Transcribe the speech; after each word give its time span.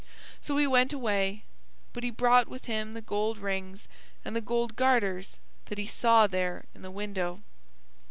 So 0.41 0.57
he 0.57 0.65
went 0.65 0.93
away; 0.93 1.43
but 1.93 2.03
he 2.03 2.09
brought 2.09 2.47
with 2.47 2.65
him 2.65 2.93
the 2.93 3.03
gold 3.03 3.37
rings 3.37 3.87
and 4.25 4.35
the 4.35 4.41
gold 4.41 4.75
garters 4.75 5.37
that 5.65 5.77
he 5.77 5.85
saw 5.85 6.25
there 6.25 6.65
in 6.73 6.81
the 6.81 6.89
window. 6.89 7.43